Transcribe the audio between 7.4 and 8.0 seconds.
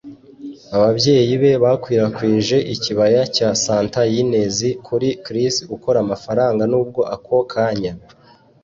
kanya.